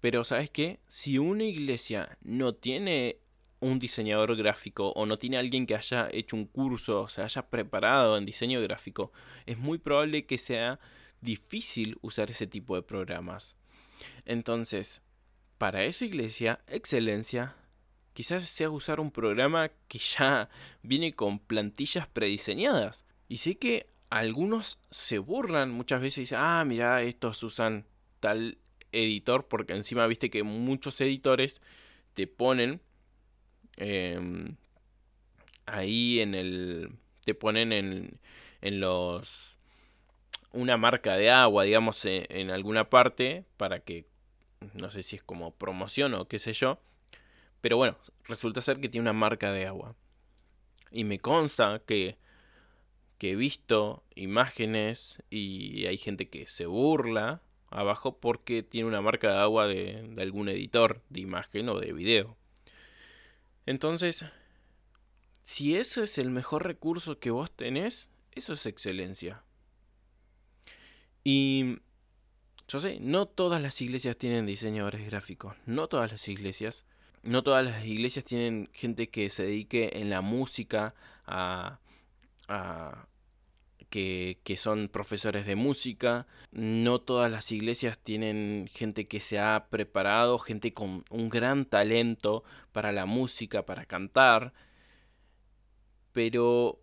Pero 0.00 0.24
sabes 0.24 0.50
qué? 0.50 0.78
Si 0.86 1.18
una 1.18 1.44
iglesia 1.44 2.18
no 2.22 2.54
tiene 2.54 3.18
un 3.60 3.78
diseñador 3.78 4.36
gráfico 4.36 4.90
o 4.90 5.06
no 5.06 5.16
tiene 5.16 5.38
alguien 5.38 5.66
que 5.66 5.74
haya 5.74 6.08
hecho 6.12 6.36
un 6.36 6.46
curso 6.46 7.02
o 7.02 7.08
se 7.08 7.22
haya 7.22 7.42
preparado 7.48 8.16
en 8.16 8.24
diseño 8.24 8.60
gráfico, 8.60 9.12
es 9.46 9.58
muy 9.58 9.78
probable 9.78 10.26
que 10.26 10.38
sea 10.38 10.78
difícil 11.20 11.98
usar 12.00 12.30
ese 12.30 12.46
tipo 12.46 12.76
de 12.76 12.82
programas. 12.82 13.56
Entonces, 14.24 15.02
para 15.58 15.84
esa 15.84 16.04
iglesia, 16.04 16.60
excelencia, 16.68 17.56
quizás 18.12 18.44
sea 18.44 18.70
usar 18.70 19.00
un 19.00 19.10
programa 19.10 19.70
que 19.88 19.98
ya 19.98 20.48
viene 20.82 21.14
con 21.14 21.38
plantillas 21.38 22.06
prediseñadas. 22.06 23.04
Y 23.28 23.38
sé 23.38 23.58
que 23.58 23.90
algunos 24.10 24.78
se 24.90 25.18
burlan 25.18 25.70
muchas 25.70 26.00
veces 26.00 26.18
y 26.18 26.20
dicen, 26.22 26.38
ah, 26.40 26.64
mira, 26.64 27.02
estos 27.02 27.42
usan 27.42 27.86
tal 28.20 28.58
editor, 28.92 29.48
porque 29.48 29.74
encima 29.74 30.06
viste 30.06 30.30
que 30.30 30.42
muchos 30.42 31.00
editores 31.00 31.60
te 32.14 32.26
ponen 32.26 32.80
Em, 33.78 34.56
ahí 35.66 36.20
en 36.20 36.34
el... 36.34 36.90
te 37.24 37.34
ponen 37.34 37.72
en, 37.72 38.20
en 38.60 38.80
los... 38.80 39.56
una 40.52 40.76
marca 40.76 41.16
de 41.16 41.30
agua, 41.30 41.64
digamos, 41.64 42.04
en, 42.04 42.26
en 42.28 42.50
alguna 42.50 42.90
parte 42.90 43.44
para 43.56 43.80
que... 43.80 44.06
no 44.74 44.90
sé 44.90 45.02
si 45.02 45.16
es 45.16 45.22
como 45.22 45.54
promoción 45.54 46.14
o 46.14 46.26
qué 46.28 46.38
sé 46.38 46.52
yo. 46.52 46.80
Pero 47.60 47.76
bueno, 47.76 47.96
resulta 48.24 48.60
ser 48.60 48.80
que 48.80 48.88
tiene 48.88 49.02
una 49.04 49.12
marca 49.12 49.52
de 49.52 49.66
agua. 49.66 49.94
Y 50.90 51.04
me 51.04 51.18
consta 51.18 51.82
que, 51.86 52.16
he 53.20 53.34
visto 53.34 54.04
imágenes 54.14 55.22
y 55.30 55.86
hay 55.86 55.98
gente 55.98 56.28
que 56.28 56.46
se 56.46 56.66
burla 56.66 57.42
abajo 57.70 58.18
porque 58.18 58.62
tiene 58.62 58.88
una 58.88 59.02
marca 59.02 59.32
de 59.32 59.38
agua 59.38 59.66
de 59.66 60.14
algún 60.18 60.48
editor 60.48 61.02
de 61.10 61.20
imagen 61.20 61.68
o 61.68 61.78
de 61.78 61.92
video. 61.92 62.37
Entonces, 63.68 64.24
si 65.42 65.76
ese 65.76 66.04
es 66.04 66.16
el 66.16 66.30
mejor 66.30 66.64
recurso 66.64 67.18
que 67.18 67.30
vos 67.30 67.50
tenés, 67.50 68.08
eso 68.32 68.54
es 68.54 68.64
excelencia. 68.64 69.42
Y 71.22 71.76
yo 72.66 72.80
sé, 72.80 72.98
no 72.98 73.26
todas 73.26 73.60
las 73.60 73.78
iglesias 73.82 74.16
tienen 74.16 74.46
diseñadores 74.46 75.04
gráficos, 75.04 75.54
no 75.66 75.86
todas 75.86 76.10
las 76.10 76.26
iglesias, 76.28 76.86
no 77.24 77.42
todas 77.42 77.62
las 77.62 77.84
iglesias 77.84 78.24
tienen 78.24 78.70
gente 78.72 79.10
que 79.10 79.28
se 79.28 79.42
dedique 79.42 79.90
en 80.00 80.08
la 80.08 80.22
música 80.22 80.94
a, 81.26 81.78
a 82.48 83.06
que, 83.90 84.56
son 84.58 84.88
profesores 84.88 85.46
de 85.46 85.56
música. 85.56 86.26
No 86.52 87.00
todas 87.00 87.30
las 87.30 87.50
iglesias 87.52 87.98
tienen 87.98 88.68
gente 88.72 89.08
que 89.08 89.20
se 89.20 89.38
ha 89.38 89.68
preparado, 89.70 90.38
gente 90.38 90.74
con 90.74 91.04
un 91.10 91.28
gran 91.28 91.64
talento 91.64 92.44
para 92.72 92.92
la 92.92 93.06
música, 93.06 93.64
para 93.66 93.86
cantar. 93.86 94.52
Pero 96.12 96.82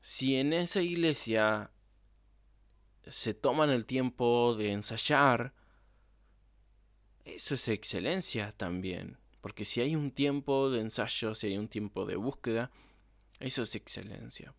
si 0.00 0.36
en 0.36 0.52
esa 0.52 0.82
iglesia 0.82 1.70
se 3.06 3.34
toman 3.34 3.70
el 3.70 3.86
tiempo 3.86 4.54
de 4.54 4.72
ensayar, 4.72 5.54
eso 7.24 7.54
es 7.54 7.68
excelencia 7.68 8.52
también. 8.52 9.18
Porque 9.40 9.64
si 9.64 9.80
hay 9.80 9.96
un 9.96 10.12
tiempo 10.12 10.70
de 10.70 10.80
ensayo, 10.80 11.34
si 11.34 11.48
hay 11.48 11.58
un 11.58 11.68
tiempo 11.68 12.06
de 12.06 12.16
búsqueda, 12.16 12.70
eso 13.40 13.62
es 13.62 13.74
excelencia. 13.74 14.54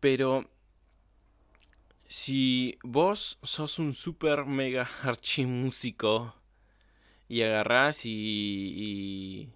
Pero 0.00 0.48
si 2.06 2.78
vos 2.82 3.38
sos 3.42 3.78
un 3.78 3.94
super 3.94 4.44
mega 4.44 4.88
archimúsico 5.02 6.34
y 7.28 7.42
agarrás 7.42 8.04
y, 8.04 9.48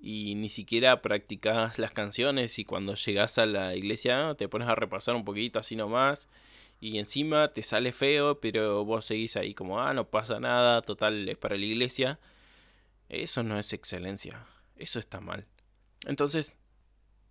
y 0.00 0.34
ni 0.36 0.48
siquiera 0.48 1.02
practicas 1.02 1.78
las 1.78 1.92
canciones 1.92 2.58
y 2.58 2.64
cuando 2.64 2.94
llegas 2.94 3.38
a 3.38 3.46
la 3.46 3.74
iglesia 3.74 4.34
te 4.36 4.48
pones 4.48 4.68
a 4.68 4.76
repasar 4.76 5.16
un 5.16 5.24
poquito 5.24 5.58
así 5.58 5.74
nomás 5.74 6.28
y 6.80 6.98
encima 6.98 7.48
te 7.52 7.62
sale 7.62 7.92
feo, 7.92 8.40
pero 8.40 8.84
vos 8.84 9.04
seguís 9.04 9.36
ahí 9.36 9.54
como, 9.54 9.80
ah, 9.80 9.92
no 9.94 10.08
pasa 10.08 10.38
nada, 10.38 10.80
total, 10.82 11.28
es 11.28 11.36
para 11.36 11.56
la 11.56 11.64
iglesia. 11.64 12.18
Eso 13.08 13.42
no 13.42 13.58
es 13.58 13.72
excelencia, 13.72 14.46
eso 14.76 14.98
está 14.98 15.20
mal. 15.20 15.46
Entonces, 16.06 16.54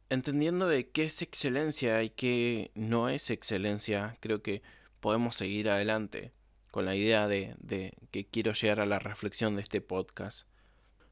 entendiendo 0.10 0.68
de 0.68 0.90
qué 0.90 1.06
es 1.06 1.22
excelencia 1.22 2.04
y 2.04 2.10
qué 2.10 2.72
no 2.76 3.10
es 3.10 3.30
excelencia, 3.30 4.18
creo 4.20 4.42
que 4.42 4.62
podemos 5.00 5.36
seguir 5.36 5.70
adelante 5.70 6.32
con 6.72 6.86
la 6.86 6.96
idea 6.96 7.28
de, 7.28 7.56
de 7.60 7.94
que 8.12 8.26
quiero 8.26 8.54
llegar 8.54 8.80
a 8.80 8.86
la 8.86 9.00
reflexión 9.00 9.56
de 9.56 9.62
este 9.62 9.82
podcast. 9.82 10.48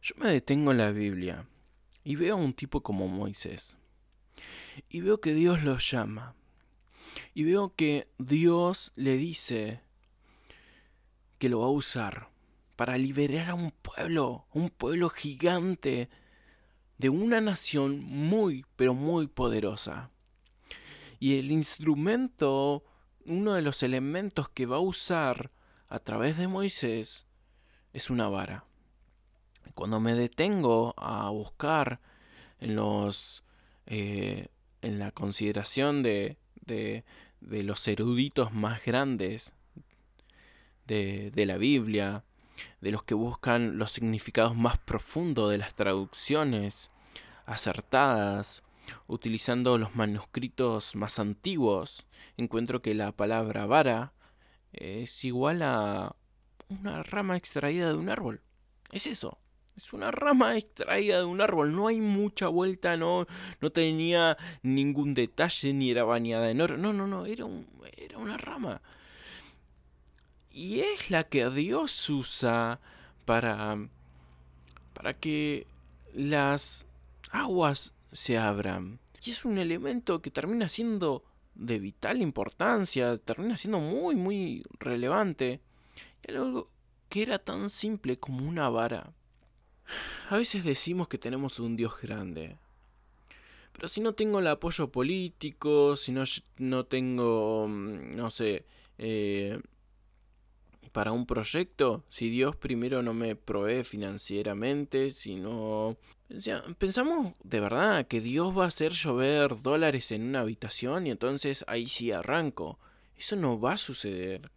Yo 0.01 0.15
me 0.17 0.29
detengo 0.29 0.71
en 0.71 0.77
la 0.77 0.91
Biblia 0.91 1.47
y 2.03 2.15
veo 2.15 2.35
a 2.35 2.39
un 2.39 2.53
tipo 2.53 2.81
como 2.81 3.07
Moisés. 3.07 3.77
Y 4.89 5.01
veo 5.01 5.19
que 5.21 5.33
Dios 5.33 5.63
lo 5.63 5.77
llama. 5.77 6.35
Y 7.33 7.43
veo 7.43 7.73
que 7.75 8.07
Dios 8.17 8.91
le 8.95 9.17
dice 9.17 9.81
que 11.39 11.49
lo 11.49 11.61
va 11.61 11.67
a 11.67 11.69
usar 11.69 12.29
para 12.75 12.97
liberar 12.97 13.51
a 13.51 13.55
un 13.55 13.71
pueblo, 13.71 14.45
un 14.51 14.69
pueblo 14.69 15.09
gigante 15.09 16.09
de 16.97 17.09
una 17.09 17.41
nación 17.41 17.99
muy, 17.99 18.65
pero 18.75 18.93
muy 18.93 19.27
poderosa. 19.27 20.11
Y 21.19 21.37
el 21.37 21.51
instrumento, 21.51 22.83
uno 23.25 23.53
de 23.53 23.61
los 23.61 23.83
elementos 23.83 24.49
que 24.49 24.65
va 24.65 24.77
a 24.77 24.79
usar 24.81 25.51
a 25.87 25.99
través 25.99 26.37
de 26.37 26.47
Moisés, 26.47 27.25
es 27.93 28.09
una 28.09 28.27
vara. 28.27 28.65
Cuando 29.73 29.99
me 29.99 30.13
detengo 30.13 30.93
a 30.97 31.29
buscar 31.29 31.99
en 32.59 32.75
los 32.75 33.43
eh, 33.87 34.47
en 34.81 34.99
la 34.99 35.11
consideración 35.11 36.03
de, 36.03 36.37
de, 36.65 37.03
de, 37.41 37.63
los 37.63 37.87
eruditos 37.87 38.53
más 38.53 38.83
grandes 38.85 39.53
de, 40.85 41.31
de 41.31 41.45
la 41.45 41.57
Biblia, 41.57 42.23
de 42.81 42.91
los 42.91 43.03
que 43.03 43.13
buscan 43.13 43.77
los 43.77 43.91
significados 43.91 44.55
más 44.55 44.77
profundos 44.77 45.51
de 45.51 45.57
las 45.57 45.73
traducciones 45.73 46.91
acertadas, 47.45 48.63
utilizando 49.07 49.77
los 49.77 49.95
manuscritos 49.95 50.95
más 50.95 51.19
antiguos, 51.19 52.05
encuentro 52.37 52.81
que 52.81 52.93
la 52.93 53.11
palabra 53.11 53.65
vara 53.65 54.13
es 54.73 55.23
igual 55.23 55.61
a 55.61 56.15
una 56.69 57.03
rama 57.03 57.37
extraída 57.37 57.89
de 57.89 57.97
un 57.97 58.09
árbol. 58.09 58.41
Es 58.91 59.07
eso. 59.07 59.39
Es 59.75 59.91
una 59.91 60.09
rama 60.09 60.57
extraída 60.57 61.17
de 61.17 61.25
un 61.25 61.41
árbol, 61.41 61.75
no 61.75 61.87
hay 61.87 61.99
mucha 61.99 62.47
vuelta, 62.47 62.95
no, 62.95 63.27
no 63.59 63.71
tenía 63.71 64.37
ningún 64.61 65.13
detalle, 65.13 65.73
ni 65.73 65.91
era 65.91 66.05
bañada 66.05 66.49
en 66.49 66.61
oro. 66.61 66.77
No, 66.77 66.93
no, 66.93 67.07
no, 67.07 67.25
era, 67.25 67.43
un, 67.43 67.67
era 67.97 68.17
una 68.17 68.37
rama 68.37 68.81
y 70.55 70.79
es 70.79 71.11
la 71.11 71.25
que 71.25 71.49
Dios 71.49 72.09
usa 72.09 72.79
para, 73.25 73.77
para 74.93 75.13
que 75.13 75.67
las 76.13 76.85
aguas 77.29 77.93
se 78.13 78.37
abran. 78.37 78.99
Y 79.25 79.31
es 79.31 79.43
un 79.43 79.57
elemento 79.57 80.21
que 80.21 80.31
termina 80.31 80.69
siendo 80.69 81.25
de 81.55 81.77
vital 81.79 82.21
importancia, 82.21 83.17
termina 83.17 83.57
siendo 83.57 83.79
muy, 83.79 84.15
muy 84.15 84.63
relevante. 84.79 85.59
Y 86.25 86.31
algo 86.31 86.69
que 87.09 87.23
era 87.23 87.37
tan 87.37 87.69
simple 87.69 88.17
como 88.17 88.47
una 88.47 88.69
vara. 88.69 89.11
A 90.29 90.37
veces 90.37 90.63
decimos 90.63 91.09
que 91.09 91.17
tenemos 91.17 91.59
un 91.59 91.75
Dios 91.75 91.99
grande. 92.01 92.55
Pero 93.73 93.89
si 93.89 93.99
no 93.99 94.13
tengo 94.13 94.39
el 94.39 94.47
apoyo 94.47 94.89
político, 94.89 95.97
si 95.97 96.13
no, 96.13 96.23
no 96.59 96.85
tengo, 96.85 97.67
mm, 97.67 98.11
no 98.11 98.29
sé, 98.29 98.63
eh, 98.97 99.59
para 100.95 101.11
un 101.11 101.25
proyecto 101.25 102.05
si 102.07 102.29
Dios 102.29 102.55
primero 102.55 103.03
no 103.03 103.13
me 103.13 103.35
provee 103.35 103.83
financieramente, 103.83 105.11
si 105.11 105.35
no... 105.35 105.97
pensamos 106.77 107.33
de 107.43 107.59
verdad 107.59 108.07
que 108.07 108.21
Dios 108.21 108.57
va 108.57 108.63
a 108.63 108.67
hacer 108.69 108.93
llover 108.93 109.61
dólares 109.61 110.13
en 110.13 110.23
una 110.23 110.39
habitación 110.39 111.05
y 111.05 111.11
entonces 111.11 111.65
ahí 111.67 111.85
sí 111.85 112.13
arranco. 112.13 112.79
Eso 113.17 113.35
no 113.35 113.59
va 113.59 113.73
a 113.73 113.77
suceder. 113.77 114.49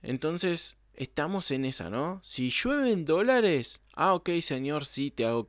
Entonces, 0.00 0.76
estamos 0.94 1.50
en 1.50 1.64
esa, 1.64 1.90
¿no? 1.90 2.20
Si 2.22 2.50
llueven 2.50 3.04
dólares, 3.04 3.80
ah, 3.94 4.14
ok, 4.14 4.30
señor, 4.40 4.84
sí 4.84 5.10
te 5.10 5.24
hago 5.24 5.48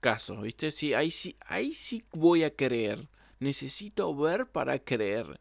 caso, 0.00 0.42
¿viste? 0.42 0.70
Sí, 0.70 0.92
ahí 0.92 1.10
sí, 1.10 1.38
ahí 1.46 1.72
sí 1.72 2.04
voy 2.12 2.44
a 2.44 2.54
creer. 2.54 3.08
Necesito 3.38 4.14
ver 4.14 4.46
para 4.46 4.78
creer. 4.78 5.40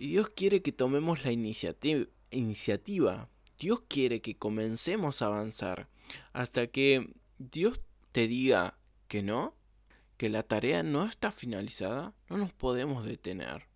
Y 0.00 0.06
Dios 0.06 0.30
quiere 0.30 0.62
que 0.62 0.72
tomemos 0.72 1.26
la 1.26 1.30
iniciativa. 1.30 3.28
Dios 3.58 3.82
quiere 3.86 4.22
que 4.22 4.34
comencemos 4.34 5.20
a 5.20 5.26
avanzar. 5.26 5.90
Hasta 6.32 6.68
que 6.68 7.12
Dios 7.36 7.82
te 8.10 8.26
diga 8.26 8.78
que 9.08 9.22
no, 9.22 9.54
que 10.16 10.30
la 10.30 10.42
tarea 10.42 10.82
no 10.82 11.04
está 11.04 11.30
finalizada, 11.30 12.14
no 12.30 12.38
nos 12.38 12.50
podemos 12.50 13.04
detener. 13.04 13.66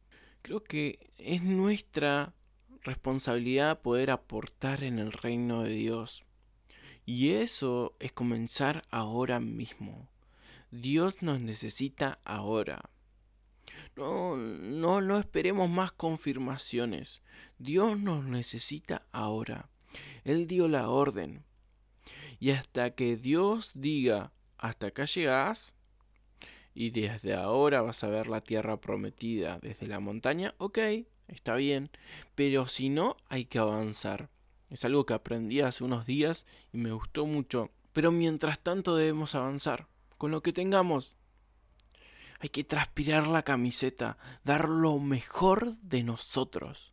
Creo 0.41 0.65
que 0.65 1.11
es 1.19 1.43
nuestra 1.43 2.33
responsabilidad 2.81 3.83
poder 3.83 4.11
aportar 4.11 4.83
en 4.83 4.99
el 4.99 5.13
reino 5.13 5.63
de 5.63 5.75
Dios. 5.75 6.25
Y 7.05 7.33
eso 7.33 7.97
es 8.01 8.13
comenzar 8.13 8.81
ahora 8.91 9.41
mismo. 9.41 10.09
Dios 10.71 11.21
nos 11.21 11.41
necesita 11.41 12.19
ahora. 12.25 12.89
No, 13.97 14.37
no, 14.37 15.01
no 15.01 15.19
esperemos 15.19 15.71
más 15.71 15.93
confirmaciones. 15.93 17.23
Dios 17.59 17.99
nos 17.99 18.25
necesita 18.25 19.07
ahora. 19.13 19.69
Él 20.25 20.47
dio 20.47 20.69
la 20.69 20.89
orden. 20.89 21.45
Y 22.41 22.51
hasta 22.51 22.95
que 22.95 23.17
Dios 23.17 23.73
diga, 23.75 24.33
hasta 24.59 24.89
acá 24.89 25.05
llegás, 25.05 25.75
y 26.75 26.91
desde 26.91 27.35
ahora 27.35 27.83
vas 27.83 28.03
a 28.03 28.09
ver 28.09 28.27
la 28.27 28.41
tierra 28.41 28.81
prometida 28.81 29.61
desde 29.61 29.87
la 29.87 30.01
montaña, 30.01 30.55
ok, 30.59 30.79
está 31.29 31.55
bien. 31.55 31.91
Pero 32.35 32.67
si 32.67 32.89
no, 32.89 33.17
hay 33.29 33.45
que 33.45 33.61
avanzar. 33.61 34.29
Es 34.71 34.85
algo 34.85 35.07
que 35.07 35.15
aprendí 35.15 35.61
hace 35.61 35.85
unos 35.85 36.05
días 36.05 36.47
y 36.73 36.79
me 36.79 36.91
gustó 36.91 37.27
mucho. 37.27 37.71
Pero 37.93 38.11
mientras 38.11 38.59
tanto 38.59 38.97
debemos 38.97 39.37
avanzar. 39.37 39.87
Con 40.19 40.33
lo 40.33 40.43
que 40.43 40.53
tengamos, 40.53 41.15
hay 42.45 42.51
que 42.51 42.63
transpirar 42.63 43.27
la 43.27 43.43
camiseta, 43.43 44.19
dar 44.45 44.69
lo 44.69 44.99
mejor 44.99 45.79
de 45.79 46.03
nosotros. 46.03 46.93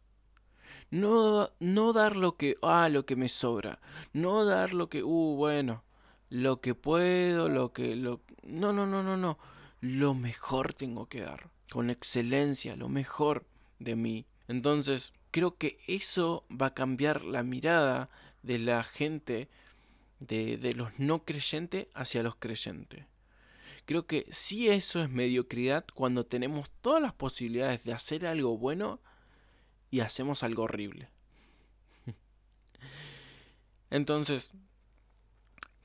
No, 0.92 1.52
no 1.60 1.92
dar 1.92 2.16
lo 2.16 2.38
que, 2.38 2.56
ah, 2.62 2.88
lo 2.88 3.06
que 3.06 3.18
me 3.18 3.28
sobra. 3.28 3.82
No 4.14 4.46
dar 4.46 4.74
lo 4.74 4.88
que, 4.88 5.04
uh, 5.04 5.36
bueno, 5.36 5.84
lo 6.30 6.62
que 6.62 6.74
puedo, 6.74 7.50
lo 7.50 7.74
que, 7.74 7.98
lo... 7.98 8.22
No, 8.44 8.72
no, 8.72 8.86
no, 8.86 9.04
no, 9.04 9.18
no. 9.18 9.38
Lo 9.82 10.14
mejor 10.14 10.74
tengo 10.74 11.08
que 11.08 11.20
dar. 11.20 11.50
Con 11.70 11.90
excelencia, 11.90 12.78
lo 12.78 12.88
mejor 12.88 13.46
de 13.78 13.98
mí. 13.98 14.26
Entonces, 14.48 15.12
creo 15.32 15.58
que 15.58 15.80
eso 15.86 16.46
va 16.50 16.68
a 16.68 16.74
cambiar 16.74 17.24
la 17.26 17.44
mirada 17.44 18.10
de 18.42 18.58
la 18.58 18.86
gente, 18.86 19.50
de, 20.22 20.56
de 20.56 20.74
los 20.76 20.98
no 20.98 21.26
creyentes 21.26 21.88
hacia 21.94 22.24
los 22.24 22.38
creyentes. 22.38 23.11
Creo 23.86 24.06
que 24.06 24.26
sí 24.30 24.70
eso 24.70 25.02
es 25.02 25.10
mediocridad 25.10 25.86
cuando 25.94 26.26
tenemos 26.26 26.72
todas 26.82 27.02
las 27.02 27.14
posibilidades 27.14 27.84
de 27.84 27.94
hacer 27.94 28.26
algo 28.26 28.58
bueno 28.58 29.00
y 29.90 30.00
hacemos 30.00 30.44
algo 30.44 30.64
horrible. 30.64 31.10
Entonces, 33.90 34.54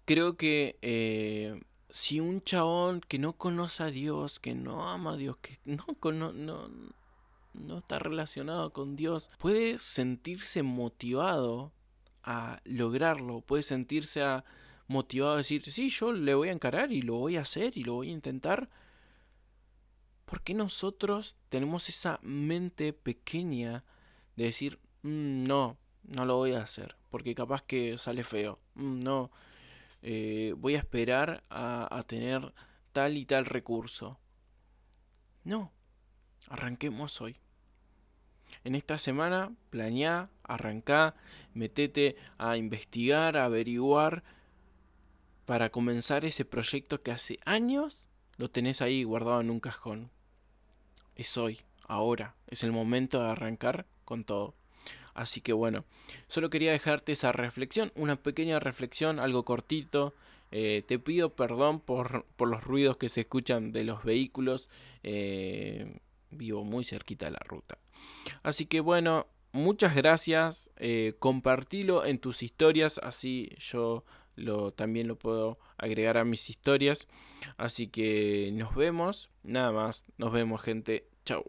creo 0.04 0.36
que 0.36 0.78
eh, 0.82 1.60
si 1.90 2.20
un 2.20 2.42
chabón 2.42 3.00
que 3.00 3.18
no 3.18 3.32
conoce 3.34 3.82
a 3.82 3.90
Dios, 3.90 4.38
que 4.38 4.54
no 4.54 4.88
ama 4.88 5.12
a 5.12 5.16
Dios, 5.16 5.38
que 5.38 5.58
no, 5.64 5.86
no, 6.12 6.32
no, 6.32 6.68
no 7.54 7.78
está 7.78 7.98
relacionado 7.98 8.72
con 8.72 8.96
Dios, 8.96 9.30
puede 9.38 9.78
sentirse 9.78 10.62
motivado 10.62 11.72
a 12.22 12.60
lograrlo, 12.64 13.40
puede 13.40 13.62
sentirse 13.62 14.22
a 14.22 14.44
motivado 14.88 15.34
a 15.34 15.38
decir, 15.38 15.62
sí, 15.64 15.88
yo 15.90 16.12
le 16.12 16.34
voy 16.34 16.48
a 16.48 16.52
encarar 16.52 16.92
y 16.92 17.02
lo 17.02 17.14
voy 17.16 17.36
a 17.36 17.42
hacer 17.42 17.76
y 17.76 17.84
lo 17.84 17.94
voy 17.94 18.08
a 18.08 18.12
intentar. 18.12 18.68
¿Por 20.24 20.42
qué 20.42 20.54
nosotros 20.54 21.36
tenemos 21.48 21.88
esa 21.88 22.18
mente 22.22 22.92
pequeña 22.92 23.84
de 24.36 24.44
decir, 24.44 24.78
mm, 25.02 25.44
no, 25.44 25.76
no 26.02 26.24
lo 26.24 26.36
voy 26.36 26.52
a 26.52 26.62
hacer, 26.62 26.96
porque 27.10 27.34
capaz 27.34 27.62
que 27.62 27.98
sale 27.98 28.22
feo, 28.24 28.58
mm, 28.74 29.00
no, 29.00 29.30
eh, 30.02 30.54
voy 30.56 30.74
a 30.74 30.78
esperar 30.78 31.42
a, 31.48 31.88
a 31.96 32.02
tener 32.02 32.52
tal 32.92 33.16
y 33.16 33.24
tal 33.24 33.46
recurso? 33.46 34.18
No, 35.44 35.72
arranquemos 36.48 37.20
hoy. 37.20 37.38
En 38.64 38.74
esta 38.74 38.98
semana 38.98 39.52
planeá, 39.70 40.30
arrancá, 40.42 41.14
metete 41.54 42.16
a 42.38 42.56
investigar, 42.56 43.36
a 43.36 43.44
averiguar 43.44 44.24
para 45.46 45.70
comenzar 45.70 46.24
ese 46.24 46.44
proyecto 46.44 47.02
que 47.02 47.12
hace 47.12 47.38
años 47.44 48.08
lo 48.36 48.50
tenés 48.50 48.82
ahí 48.82 49.04
guardado 49.04 49.40
en 49.40 49.50
un 49.50 49.60
cajón. 49.60 50.10
Es 51.14 51.38
hoy, 51.38 51.60
ahora, 51.86 52.34
es 52.48 52.62
el 52.64 52.72
momento 52.72 53.22
de 53.22 53.30
arrancar 53.30 53.86
con 54.04 54.24
todo. 54.24 54.54
Así 55.14 55.40
que 55.40 55.54
bueno, 55.54 55.86
solo 56.28 56.50
quería 56.50 56.72
dejarte 56.72 57.12
esa 57.12 57.32
reflexión, 57.32 57.90
una 57.94 58.16
pequeña 58.16 58.58
reflexión, 58.58 59.18
algo 59.18 59.44
cortito. 59.44 60.12
Eh, 60.50 60.84
te 60.86 60.98
pido 60.98 61.34
perdón 61.34 61.80
por, 61.80 62.26
por, 62.36 62.48
los 62.48 62.62
ruidos 62.62 62.98
que 62.98 63.08
se 63.08 63.22
escuchan 63.22 63.72
de 63.72 63.84
los 63.84 64.04
vehículos. 64.04 64.68
Eh, 65.02 65.98
vivo 66.30 66.64
muy 66.64 66.84
cerquita 66.84 67.26
de 67.26 67.32
la 67.32 67.42
ruta. 67.46 67.78
Así 68.42 68.66
que 68.66 68.80
bueno, 68.80 69.26
muchas 69.52 69.94
gracias. 69.94 70.70
Eh, 70.76 71.14
compartilo 71.18 72.04
en 72.04 72.18
tus 72.18 72.42
historias, 72.42 73.00
así 73.02 73.50
yo 73.58 74.04
lo, 74.36 74.72
también 74.72 75.08
lo 75.08 75.16
puedo 75.18 75.58
agregar 75.78 76.18
a 76.18 76.24
mis 76.24 76.48
historias. 76.48 77.08
Así 77.56 77.88
que 77.88 78.50
nos 78.52 78.74
vemos. 78.74 79.30
Nada 79.42 79.72
más. 79.72 80.04
Nos 80.18 80.32
vemos 80.32 80.62
gente. 80.62 81.08
Chau. 81.24 81.44